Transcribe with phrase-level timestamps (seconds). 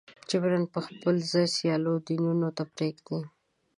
[0.29, 3.19] جبراً به خپل ځای سیالو دینونو ته پرېږدي.